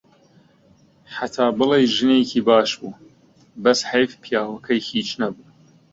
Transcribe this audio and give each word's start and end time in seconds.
هەتا 1.15 1.45
بڵێی 1.57 1.91
ژنێکی 1.95 2.41
باش 2.47 2.69
بوو، 2.79 2.99
بەس 3.63 3.79
حەیف 3.89 4.11
پیاوەکەی 4.23 4.85
هیچ 4.89 5.09
نەبوو. 5.21 5.45